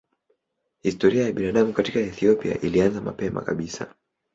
[0.81, 3.93] Historia ya binadamu katika Ethiopia ilianza mapema kabisa.